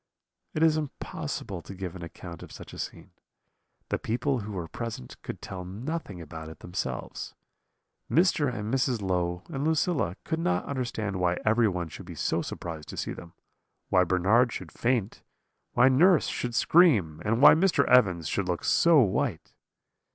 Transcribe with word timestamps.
"It 0.55 0.63
is 0.63 0.77
impossible 0.77 1.61
to 1.61 1.75
give 1.75 1.95
an 1.95 2.01
account 2.01 2.41
of 2.41 2.51
such 2.51 2.73
a 2.73 2.79
scene; 2.79 3.11
the 3.89 3.99
people 3.99 4.39
who 4.39 4.53
were 4.53 4.67
present 4.67 5.21
could 5.21 5.43
tell 5.43 5.63
nothing 5.63 6.19
about 6.19 6.49
it 6.49 6.61
themselves. 6.61 7.35
Mr. 8.09 8.51
and 8.51 8.73
Mrs. 8.73 8.99
Low 9.03 9.43
and 9.49 9.63
Lucilla 9.63 10.15
could 10.23 10.39
not 10.39 10.65
understand 10.65 11.17
why 11.17 11.37
everyone 11.45 11.87
should 11.89 12.07
be 12.07 12.15
so 12.15 12.41
surprised 12.41 12.89
to 12.89 12.97
see 12.97 13.13
them; 13.13 13.33
why 13.89 14.03
Bernard 14.03 14.51
should 14.51 14.71
faint, 14.71 15.21
why 15.73 15.87
nurse 15.87 16.25
should 16.25 16.55
scream, 16.55 17.21
and 17.23 17.39
why 17.39 17.53
Mr. 17.53 17.87
Evans 17.87 18.27
should 18.27 18.47
look 18.47 18.63
so 18.63 18.99
white. 19.01 19.53